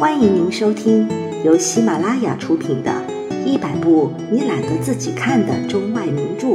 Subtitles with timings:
[0.00, 1.06] 欢迎您收听
[1.44, 2.90] 由喜马拉雅出品的
[3.44, 6.46] 《一百部你懒得自己看的中外名著》，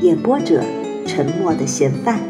[0.00, 0.62] 演播者：
[1.08, 2.20] 沉默的嫌犯。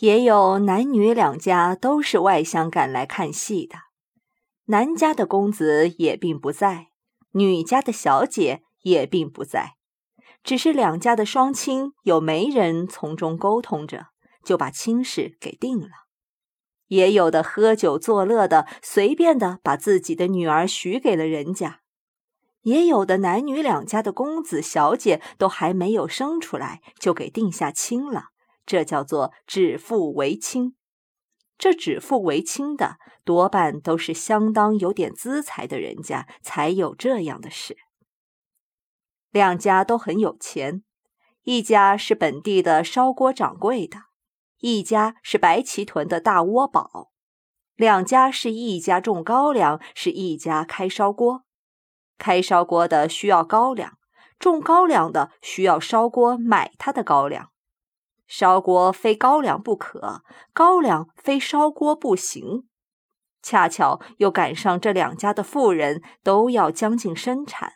[0.00, 3.76] 也有男女两家都是外乡赶来看戏的，
[4.64, 6.88] 男家的公子也并不在，
[7.34, 9.74] 女家的小姐也并不在，
[10.42, 14.06] 只是两家的双亲有媒人从中沟通着。
[14.44, 15.88] 就把亲事给定了，
[16.88, 21.80] 也有的喝酒作乐的，随便的把自己的女儿许给了人家；
[22.62, 28.30] 也有的男女两家的公子小姐都还没有生出来，就给定下亲了。
[28.66, 30.76] 这叫做指腹为亲。
[31.58, 37.76] 这指腹为亲的，多半都是相当有点资财的人家才有这样的事。
[39.30, 40.82] 两家都很有钱，
[41.42, 44.09] 一家是本地的烧锅掌柜的。
[44.60, 47.10] 一家是白旗屯的大窝堡，
[47.76, 51.44] 两家是一家种高粱，是一家开烧锅。
[52.18, 53.98] 开烧锅的需要高粱，
[54.38, 57.50] 种高粱的需要烧锅买他的高粱。
[58.26, 62.68] 烧锅非高粱不可，高粱非烧锅不行。
[63.42, 67.72] 恰巧又赶上这两家的妇人都要将近生产，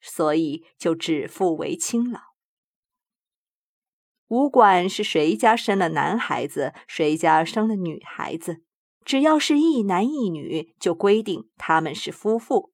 [0.00, 2.35] 所以就指腹为亲了。
[4.28, 8.62] 无管是谁家生了男孩子，谁家生了女孩子，
[9.04, 12.72] 只要是一男一女，就规定他们是夫妇。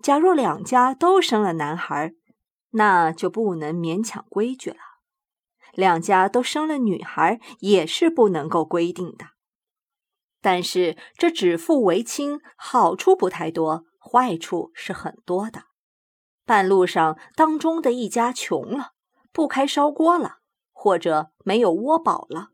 [0.00, 2.12] 假若两家都生了男孩，
[2.70, 4.76] 那就不能勉强规矩了；
[5.72, 9.30] 两家都生了女孩，也是不能够规定的。
[10.40, 15.64] 但是这指腹为亲，好处不太多，坏处是很多的。
[16.44, 18.92] 半路上，当中的一家穷了，
[19.32, 20.36] 不开烧锅了。
[20.86, 22.50] 或者没有窝宝了，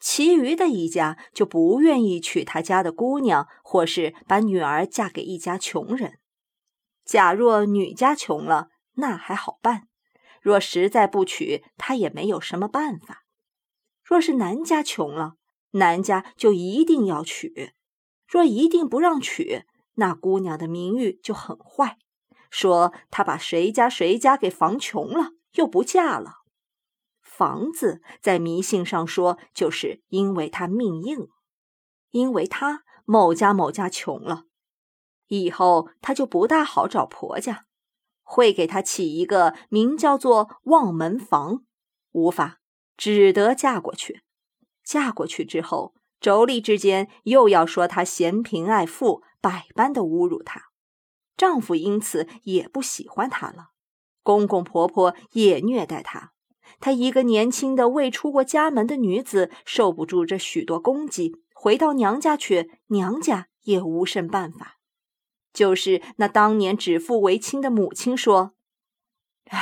[0.00, 6.18] 其余的一家就不愿意娶他家的姑娘，或是把女儿嫁给一家穷人。
[7.04, 9.82] 假若女家穷了，那还好办；
[10.42, 13.22] 若实在不娶，他也没有什么办法。
[14.02, 15.34] 若是男家穷了，
[15.74, 17.74] 男家就一定要娶；
[18.26, 19.62] 若一定不让娶，
[19.94, 21.98] 那姑娘的名誉就很坏，
[22.50, 26.38] 说他把谁家谁家给防穷了，又不嫁了。
[27.38, 31.28] 房子在迷信上说，就是因为他命硬，
[32.10, 34.46] 因为他某家某家穷了，
[35.28, 37.66] 以后他就不大好找婆家，
[38.24, 41.62] 会给他起一个名叫做望门房，
[42.10, 42.58] 无法，
[42.96, 44.24] 只得嫁过去。
[44.82, 50.72] 嫁过去之后，妯娌之间又要说他嫌贫爱富，百般的侮辱他，
[51.36, 53.68] 丈夫因此也不喜欢她了，
[54.24, 56.32] 公公婆婆也虐待她。
[56.80, 64.78] 她一个年轻的未出过家门的女子，受不住这许多攻击，回到娘家去，娘家也无甚办法。
[65.52, 68.52] 就是那当年指腹为亲的母亲说
[69.50, 69.60] ：“哎，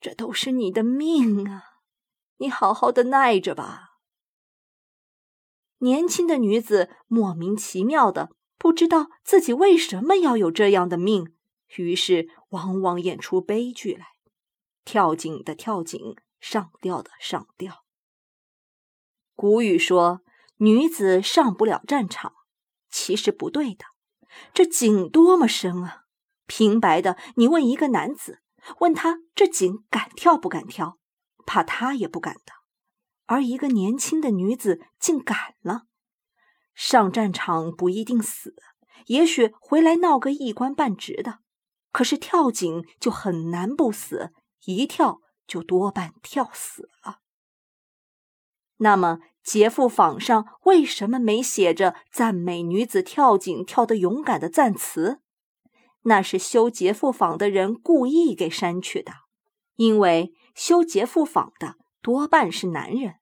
[0.00, 1.62] 这都是你的命啊，
[2.38, 3.92] 你好好的耐着吧。”
[5.78, 11.34] 年轻的女子莫名其妙的不知道自己为什么要有这样的命，
[11.76, 14.06] 于是往往演出悲剧来，
[14.84, 16.16] 跳井的跳井。
[16.40, 17.84] 上吊的上吊。
[19.34, 20.20] 古语说
[20.58, 22.34] 女子上不了战场，
[22.90, 23.86] 其实不对的。
[24.52, 26.02] 这井多么深啊！
[26.46, 28.42] 平白的，你问一个男子，
[28.80, 30.98] 问他这井敢跳不敢跳，
[31.46, 32.52] 怕他也不敢的。
[33.24, 35.84] 而一个年轻的女子竟敢了。
[36.74, 38.54] 上战场不一定死，
[39.06, 41.38] 也许回来闹个一官半职的。
[41.90, 44.34] 可是跳井就很难不死，
[44.66, 45.20] 一跳。
[45.46, 47.18] 就多半跳死了。
[48.78, 55.20] 那么劫富坊上为什么没写着赞美女子跳井跳得勇敢的赞词？
[56.04, 59.12] 那是修劫富坊的人故意给删去的，
[59.76, 63.16] 因为修劫富坊的多半是男人，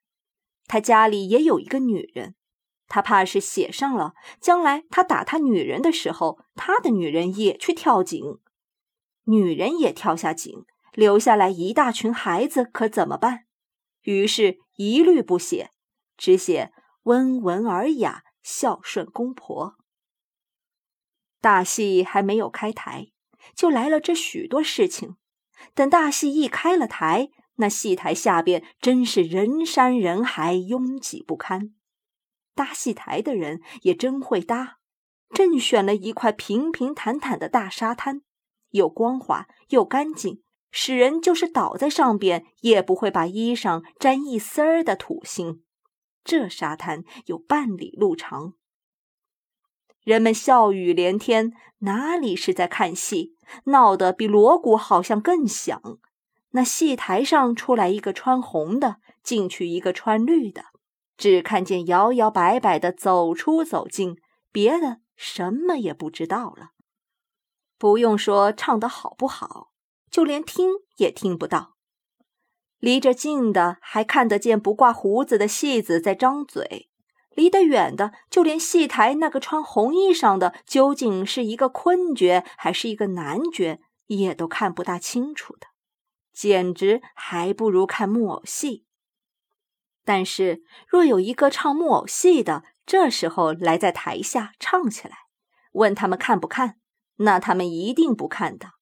[0.68, 2.36] 他家里也有一个女人，
[2.86, 8.38] 他怕是写上了，将来他打他女人的时候，他的女人也去跳井，
[9.24, 10.64] 女人也跳下井。
[10.92, 13.46] 留下来一大群孩子，可怎么办？
[14.02, 15.70] 于是，一律不写，
[16.16, 16.72] 只写
[17.04, 19.76] 温文尔雅、孝顺公婆。
[21.40, 23.08] 大戏还没有开台，
[23.54, 25.16] 就来了这许多事情。
[25.74, 31.74] 等大戏一开了台，那戏台下边真是人山人海，拥挤不堪。
[32.54, 34.78] 搭戏台的人也真会搭，
[35.30, 38.22] 正选了一块平平坦坦的大沙滩，
[38.70, 40.41] 又光滑又干净。
[40.72, 45.60] 使人就是倒在上边，也不会把衣裳沾一丝儿的土腥。
[46.24, 48.54] 这沙滩有半里路长。
[50.02, 53.36] 人们笑语连天，哪里是在看戏，
[53.66, 55.80] 闹得比锣鼓好像更响。
[56.52, 60.64] 那戏台上出来一个穿红的，进去一个穿绿的，
[61.16, 64.16] 只看见摇摇摆摆的走出走进，
[64.50, 66.70] 别的什么也不知道了。
[67.78, 69.71] 不用说唱得好不好，
[70.12, 70.68] 就连听
[70.98, 71.74] 也听不到。
[72.78, 76.88] 离着近的还看得见不挂胡子的戏子在张嘴。
[77.34, 85.68] 离得远的，就连戏台那个穿红衣裳的究竟是一个昆角还是一个男角，也都看不大清楚的，
[86.34, 88.84] 简直还不如看木偶戏。
[90.04, 95.16] 但是，若有一个唱木偶戏的，这时候来在台下唱起来，
[95.72, 96.76] 问他们看不看，
[97.16, 98.72] 那他们一定不看的，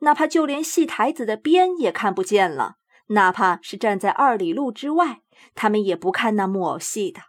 [0.00, 2.76] 哪怕就连戏台子的边也看不见了，
[3.08, 5.22] 哪怕是站在二里路之外，
[5.54, 7.22] 他们也不看那木偶戏的。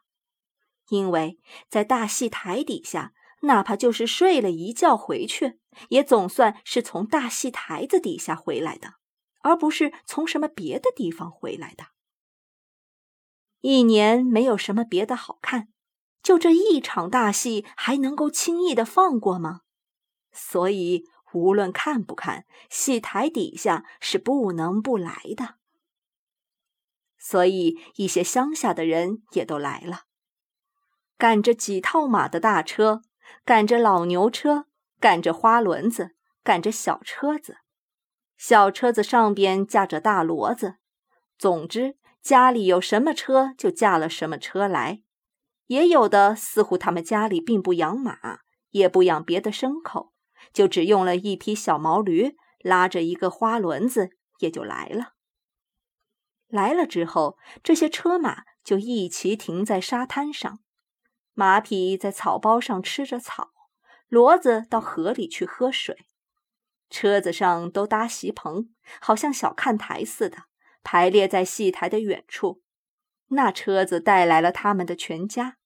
[0.89, 1.39] 因为
[1.69, 3.13] 在大戏台底下，
[3.44, 8.94] 哪怕就是睡了一觉回去，也总算是从大戏台子底下回来的，
[9.42, 11.86] 而不是从什么别的地方回来的。
[13.62, 15.68] 一年没有什么别的好看，
[16.24, 19.62] 就这一场大戏还能够轻易的放过吗？
[20.31, 25.55] 所以无论看不看，戏台底下是不能不来的。
[27.17, 30.03] 所以一些乡下的人也都来了。
[31.17, 33.01] 赶着几套马的大车，
[33.43, 34.65] 赶着老牛车，
[34.99, 37.57] 赶着花轮子，赶着小车子，
[38.37, 40.77] 小车子上边架着大骡子。
[41.37, 45.03] 总之，家里有什么车就驾了什么车来。
[45.67, 48.39] 也有的似乎他们家里并不养马，
[48.69, 50.13] 也不养别的牲口，
[50.53, 55.13] 就只用了一匹小毛驴，拉着一个花轮子，也就来了。
[56.47, 60.59] 来了之后，这些车马就一齐停在沙滩上。
[61.33, 63.51] 马匹在草包上吃着草，
[64.09, 65.95] 骡子到河里去喝水，
[66.89, 70.45] 车子上都搭席棚，好像小看台似的，
[70.83, 72.62] 排列在戏台的远处。
[73.27, 75.57] 那车子带来了他们的全家，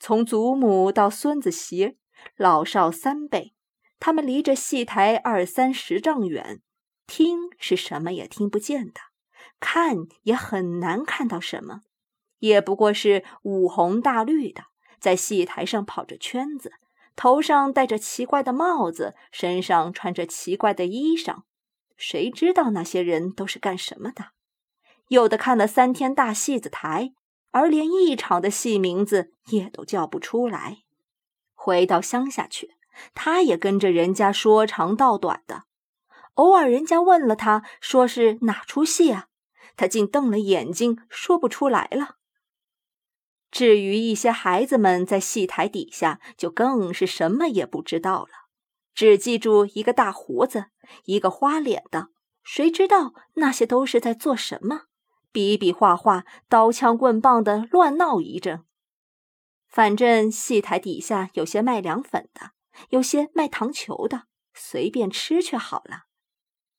[0.00, 1.98] 从祖母到孙子媳，
[2.36, 3.54] 老少三辈。
[4.04, 6.60] 他们离着戏台二三十丈远，
[7.06, 8.94] 听是什么也听不见的，
[9.60, 11.82] 看也很难看到什么，
[12.40, 14.64] 也不过是五红大绿的。
[14.98, 16.72] 在戏台上跑着圈子，
[17.14, 21.42] 头上戴着奇怪的帽子，身上穿着奇怪的衣裳，
[21.96, 24.30] 谁知道那些人都是干什么的？
[25.06, 27.12] 有的看了三天大戏子台，
[27.52, 30.78] 而连一场的戏名字也都叫不出来。
[31.54, 32.72] 回到乡下去，
[33.14, 35.64] 他也跟着人家说长道短的。
[36.34, 39.26] 偶尔人家问了他，说是哪出戏啊？
[39.76, 42.16] 他竟瞪了眼睛，说不出来了。
[43.50, 48.30] 至于一些孩子们在戏台底下，就更是什么也不知道了，
[48.94, 50.66] 只记住一个大胡子，
[51.04, 52.08] 一个花脸的，
[52.42, 54.84] 谁知道那些都是在做什么？
[55.32, 58.64] 比比划划，刀枪棍棒的乱闹一阵。
[59.68, 62.52] 反正戏台底下有些卖凉粉的，
[62.90, 64.24] 有些卖糖球的，
[64.54, 66.04] 随便吃去好了。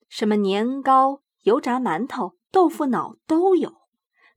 [0.10, 3.82] 什么年糕、油炸馒头、豆腐脑都有，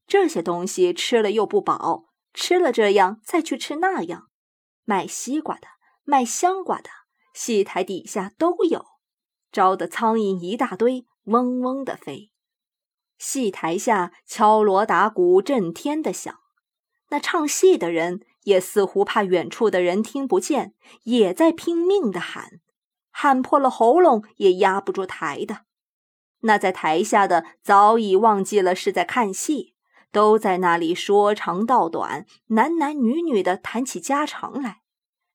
[0.06, 2.04] 这些东西吃了又不饱。
[2.32, 4.28] 吃了这样，再去吃那样，
[4.84, 5.68] 卖西瓜的，
[6.04, 6.90] 卖香瓜的，
[7.32, 8.84] 戏台底下都有，
[9.50, 12.30] 招的苍蝇一大堆，嗡嗡的飞。
[13.16, 16.38] 戏台下敲锣打鼓，震天的响。
[17.08, 20.72] 那唱戏的人也似乎怕远处的人听不见，
[21.02, 22.60] 也在拼命的喊，
[23.10, 25.62] 喊破了喉咙也压不住台的。
[26.40, 29.74] 那在台下的早已忘记了是在看戏。
[30.12, 34.80] 都在那里说长道短，男男女女的谈起家常来，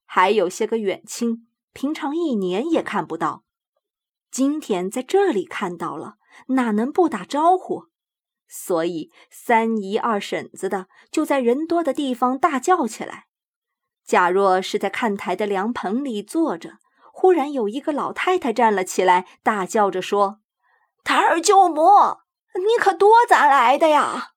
[0.05, 3.43] 还有些个远亲，平常一年也看不到，
[4.31, 6.15] 今天在这里看到了，
[6.47, 7.90] 哪能不打招呼？
[8.53, 13.27] 所以三姨二婶子的就在人多的地方大叫起来。
[14.03, 16.79] 假若是在看台的凉棚里坐着，
[17.13, 20.41] 忽然有一个老太太站了起来，大叫着说
[21.05, 21.83] ：“台儿舅母，
[22.55, 24.33] 你可多咱来的呀？”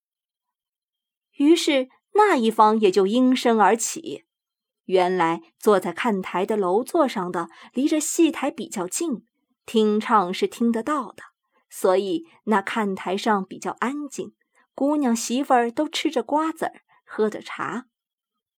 [1.38, 4.26] 于是那一方也就应声而起。
[4.84, 9.26] 原来坐在看台的楼座上的，离着戏台比较近，
[9.66, 11.24] 听唱是听得到的，
[11.76, 14.36] 所以那看台上比较安静。
[14.76, 17.86] 姑娘媳妇儿都吃着瓜子儿，喝着茶，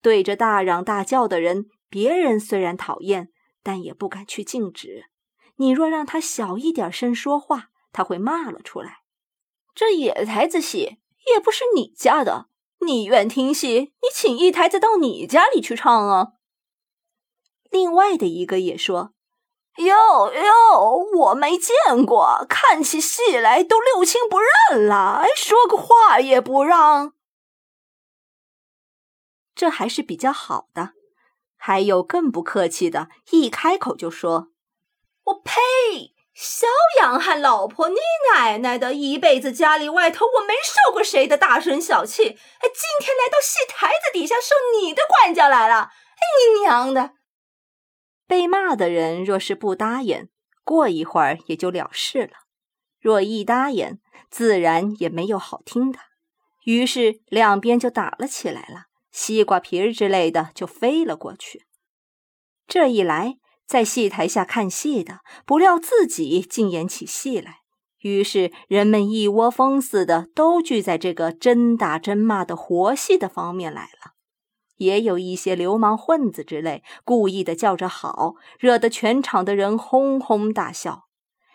[0.03, 3.31] 对着大嚷大叫的人，别人虽然讨厌，
[3.63, 5.07] 但也不敢去禁止。
[5.57, 8.99] 你若让他小一点声说话，他会骂了出来。
[9.75, 10.99] 这野台子戏
[11.33, 12.51] 也不是你家的。
[12.85, 16.33] 你愿听戏，你请一台子到你家里去唱啊。”
[17.71, 19.15] 另外的一个也说
[19.79, 21.75] ：“哟哟，我没见
[22.07, 27.13] 过，看起戏来都六亲不认了，哎说个话也不让。”
[29.55, 30.91] 这还是比较好的，
[31.57, 34.49] 还有更不客气的，一开口就说
[35.25, 36.15] ：“我呸！
[36.35, 36.67] 小
[37.01, 37.97] 养汉老婆，你
[38.35, 46.21] 奶奶的，一辈子家里外头我没受过谁的大声小气，哎，今天来到戏台子底下受你的管教来了，哎，
[46.55, 47.13] 你娘的！”
[48.27, 50.29] 被骂的人若是不答应，
[50.65, 52.33] 过一会儿也就了事了；
[53.01, 53.99] 若一答应，
[54.31, 55.99] 自然也没有好听的，
[56.65, 58.87] 于是两边就打了起来了。
[59.13, 61.65] 西瓜皮儿之类的就飞了过去。
[62.67, 67.61] 这一来，在戏台下看戏的不料自己竟演起戏来，
[68.01, 74.16] 于是人们一窝蜂似的都聚在这个真打真骂的活戏的方面来了。
[74.77, 81.05] 也有一些流氓混子之类，故意的叫着好，惹得全场的人哄哄大笑。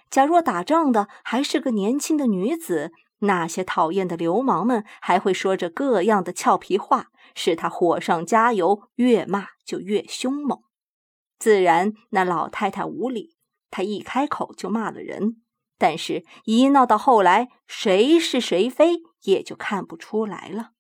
[0.09, 7.07] 假若打仗的还是个年轻的女子，那些讨厌的流氓们还会说着各样的俏皮话。
[7.33, 10.59] 使他火上加油，越骂就越凶猛。
[11.39, 13.37] 自然，那老太太无理，
[13.69, 15.41] 她一开口就骂了人。
[15.77, 20.71] 但是，一闹到后来，谁是谁非也就看不出来了。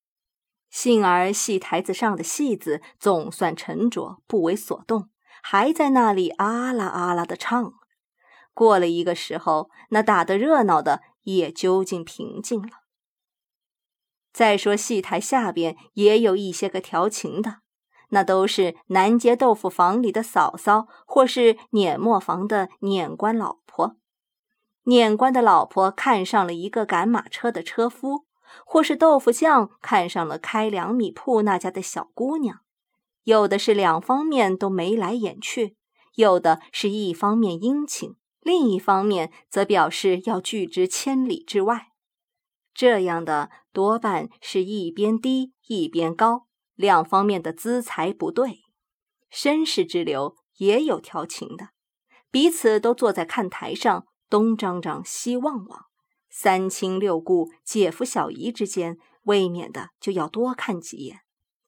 [0.71, 5.09] 幸而戏台子上的戏子总算沉着，不为所动，
[5.43, 7.73] 还在那里啊啦啊啦的唱。
[8.53, 12.69] 过了一个时候，那打得热闹的也究竟平静了。
[14.33, 17.57] 再说戏台下边也有一些个调情的，
[18.09, 23.97] 那都是南街豆腐房里的嫂嫂，或是碾磨房的碾官老婆。
[24.83, 28.25] 碾官的老婆看上了一个赶马车的车夫，
[28.65, 32.59] 或是豆腐匠看上了开粮米铺那家的小姑娘。
[33.23, 35.75] 有的是两方面都眉来眼去，
[36.15, 41.89] 有的是一方面殷勤，另一方面则表示要拒之千里之外。
[42.73, 48.61] 这样的多半是一边低一边高，两方面的资财不对。
[49.31, 51.69] 绅士之流也有调情的，
[52.31, 55.85] 彼此都坐在看台上，东张张西望望，
[56.33, 61.19] 三亲六故、姐夫小姨之间，未免的就要多看几眼。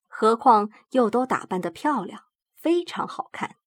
[0.07, 2.23] 何况又都打扮得漂亮，
[2.55, 3.57] 非常好看。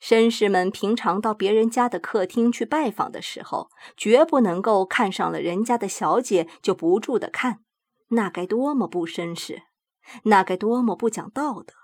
[0.00, 7.64] 绅士们平常到别人家的客厅去拜访的时候，绝不能够看上了人家的小姐就不住的看，
[8.10, 9.62] 那该多么不绅士，
[10.24, 11.74] 那该多么不讲道德。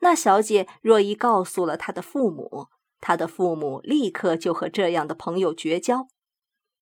[0.00, 2.68] 那小姐若一告诉了他的父母，
[3.00, 6.06] 他的父母立刻就和这样的朋友绝交。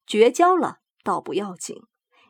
[0.07, 1.83] 绝交了倒不要紧，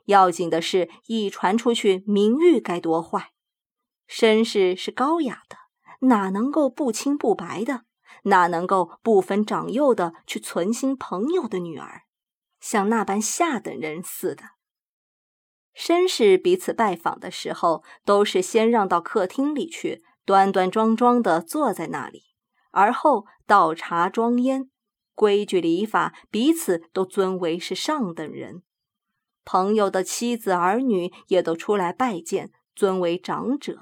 [0.07, 3.33] 要紧的是，一传出去，名誉该多坏。
[4.09, 5.57] 绅士是高雅的，
[6.07, 7.85] 哪能够不清不白的？
[8.25, 12.02] 哪能够不分长幼的去存心朋友的女儿，
[12.61, 14.45] 像那般下等人似的？
[15.75, 22.23] 绅士彼此拜访的时候，都是先让到客厅里去，端端庄庄的坐在那里，
[22.71, 24.71] 而后倒茶装烟，
[25.14, 28.62] 规矩礼法，彼此都尊为是上等人。
[29.45, 33.78] 朋友的妻子儿女也都出来拜见，尊为长者。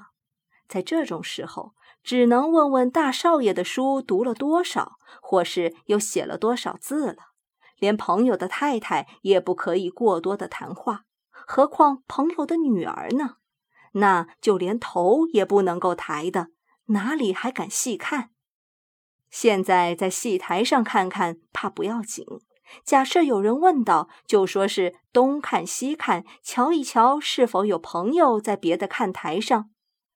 [0.67, 1.73] 在这种时候。
[2.03, 7.15] 只能问问大少爷的书读了多少，或是又写了多少字了。
[7.77, 13.35] 连朋友的太太也不可以过多的谈话，何况朋友的女儿呢？
[13.93, 16.47] 那就连头也不能够抬的，
[16.85, 18.31] 哪里还敢细看？
[19.31, 22.25] 现在在戏台上看看，怕不要紧。
[22.83, 29.69] 假设有人问到，就说是东看西看，瞧一瞧是否有朋友在别的看台上。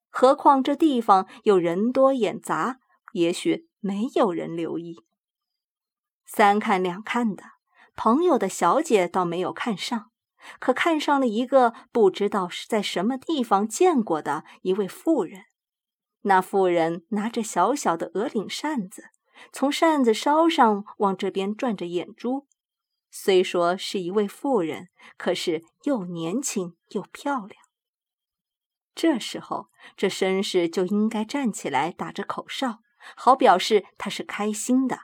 [0.10, 2.79] 何况这地方又人多眼杂，
[3.13, 5.03] 也许没有人留意。
[6.25, 7.43] 三看两看的
[7.95, 10.12] 朋友的小姐倒没有看上，
[10.60, 15.43] 可看上了一个不知道是在什么地方见过的一位妇人。
[16.27, 19.12] 那妇人拿着小小的鹅领扇子，
[19.51, 22.48] 从扇子梢上往这边转着眼珠。
[23.12, 27.62] 虽说是一位妇人，可是又年轻又漂亮。
[28.96, 32.79] 这时候，这绅士就应该站起来打着口哨，
[33.15, 35.01] 好表示他是开心的。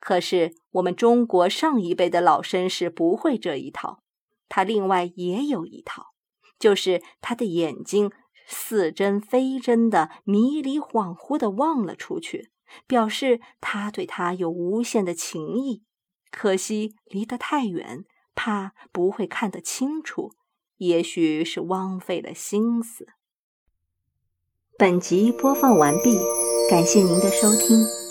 [0.00, 4.02] 可是我们中国上一辈的老绅士不会这一套，
[4.48, 6.14] 他另外也有一套，
[6.58, 8.10] 就是他的眼睛
[8.46, 12.50] 似真非真的迷离恍惚的望了出去，
[12.86, 15.82] 表示他对他有无限的情意。
[16.30, 20.32] 可惜离得太远，怕不会看得清楚。
[20.78, 23.06] 也许是枉费了心思。
[24.76, 26.18] 本集播放完毕，
[26.68, 28.03] 感谢您的收听。